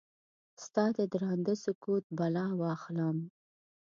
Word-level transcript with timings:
ستا 0.63 0.85
ددرانده 0.97 1.53
سکوت 1.63 2.03
بلا 2.17 2.45
واخلم؟ 2.61 3.17